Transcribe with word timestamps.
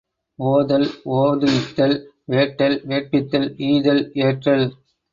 ஓதல், 0.39 0.85
ஓதுவித்தல், 1.17 1.95
வேட்டல், 2.27 2.77
வேட்பித்தல், 2.85 3.49
ஈதல், 3.71 4.03
ஏற்றல் 4.21 4.67